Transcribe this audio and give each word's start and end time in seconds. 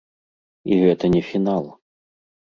І 0.69 0.73
гэта 0.83 1.05
не 1.15 1.21
фінал. 1.27 1.67